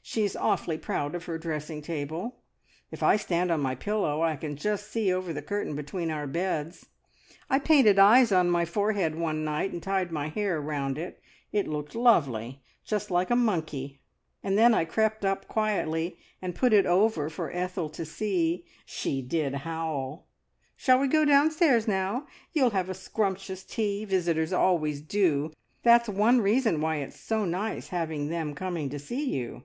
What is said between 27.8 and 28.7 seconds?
having them